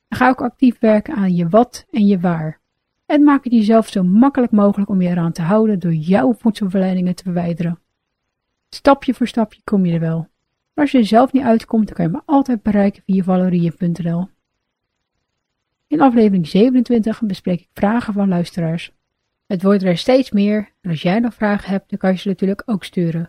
Ga 0.10 0.30
ook 0.30 0.42
actief 0.42 0.80
werken 0.80 1.16
aan 1.16 1.36
je 1.36 1.50
wat 1.50 1.86
en 1.92 2.06
je 2.06 2.20
waar. 2.20 2.60
En 3.06 3.24
maak 3.24 3.44
het 3.44 3.54
jezelf 3.54 3.88
zo 3.88 4.04
makkelijk 4.04 4.52
mogelijk 4.52 4.90
om 4.90 5.02
je 5.02 5.10
eraan 5.10 5.32
te 5.32 5.42
houden 5.42 5.80
door 5.80 5.94
jouw 5.94 6.34
voedselverleidingen 6.34 7.16
te 7.16 7.24
verwijderen. 7.24 7.80
Stapje 8.70 9.14
voor 9.14 9.28
stapje 9.28 9.62
kom 9.64 9.86
je 9.86 9.94
er 9.94 10.00
wel. 10.00 10.28
Maar 10.76 10.84
als 10.84 10.92
je 10.92 10.98
er 10.98 11.06
zelf 11.06 11.32
niet 11.32 11.44
uitkomt, 11.44 11.86
dan 11.86 11.96
kan 11.96 12.06
je 12.06 12.12
me 12.12 12.22
altijd 12.26 12.62
bereiken 12.62 13.04
via 13.06 13.24
valerieën.nl. 13.24 14.28
In 15.88 16.02
aflevering 16.02 16.48
27 16.48 17.22
bespreek 17.22 17.60
ik 17.60 17.70
vragen 17.74 18.14
van 18.14 18.28
luisteraars. 18.28 18.92
Het 19.46 19.64
wordt 19.64 19.84
er 19.84 19.98
steeds 19.98 20.32
meer 20.32 20.70
en 20.82 20.90
als 20.90 21.02
jij 21.02 21.20
nog 21.20 21.34
vragen 21.34 21.70
hebt, 21.70 21.90
dan 21.90 22.00
kan 22.00 22.12
je 22.12 22.18
ze 22.18 22.28
natuurlijk 22.28 22.64
ook 22.66 22.84
sturen. 22.84 23.28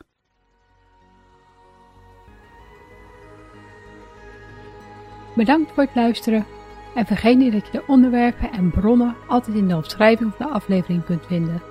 Bedankt 5.37 5.73
voor 5.73 5.83
het 5.83 5.95
luisteren 5.95 6.47
en 6.95 7.07
vergeet 7.07 7.39
niet 7.39 7.53
dat 7.53 7.67
je 7.67 7.73
de 7.73 7.87
onderwerpen 7.87 8.53
en 8.53 8.71
bronnen 8.71 9.17
altijd 9.29 9.57
in 9.57 9.69
de 9.69 9.77
omschrijving 9.77 10.35
van 10.35 10.47
de 10.47 10.53
aflevering 10.53 11.05
kunt 11.05 11.27
vinden. 11.27 11.63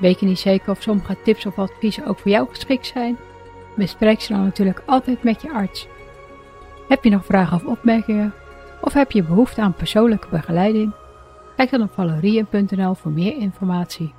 Weet 0.00 0.20
je 0.20 0.26
niet 0.26 0.38
zeker 0.38 0.70
of 0.70 0.82
sommige 0.82 1.16
tips 1.22 1.46
of 1.46 1.58
adviezen 1.58 2.06
ook 2.06 2.18
voor 2.18 2.30
jou 2.30 2.48
geschikt 2.48 2.86
zijn? 2.86 3.16
Bespreek 3.76 4.20
ze 4.20 4.32
dan 4.32 4.42
natuurlijk 4.42 4.82
altijd 4.86 5.22
met 5.22 5.42
je 5.42 5.52
arts. 5.52 5.86
Heb 6.88 7.04
je 7.04 7.10
nog 7.10 7.24
vragen 7.24 7.56
of 7.56 7.64
opmerkingen? 7.64 8.34
Of 8.80 8.92
heb 8.92 9.12
je 9.12 9.22
behoefte 9.22 9.60
aan 9.60 9.74
persoonlijke 9.74 10.28
begeleiding? 10.30 10.92
Kijk 11.56 11.70
dan 11.70 11.82
op 11.82 11.92
valerien.nl 11.92 12.94
voor 12.94 13.10
meer 13.10 13.36
informatie. 13.36 14.14